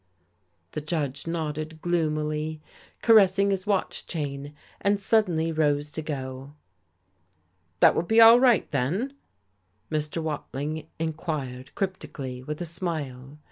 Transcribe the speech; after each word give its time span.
The 0.71 0.81
judge 0.81 1.27
nodded 1.27 1.79
gloomily, 1.79 2.59
caressing 3.03 3.51
his 3.51 3.67
watch 3.67 4.07
chain, 4.07 4.55
and 4.81 4.99
suddenly 4.99 5.51
rose 5.51 5.91
to 5.91 6.01
go. 6.01 6.55
"That 7.81 7.93
will 7.93 8.01
be 8.01 8.19
all 8.19 8.39
right, 8.39 8.67
then?" 8.71 9.13
Mr. 9.91 10.17
Watling 10.19 10.87
inquired 10.97 11.75
cryptically, 11.75 12.41
with 12.41 12.59
a 12.61 12.65
smile. 12.65 13.37